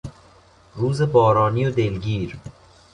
روز 0.75 1.01
بارانی 1.01 1.65
و 1.65 1.71
دلگیر 1.71 2.37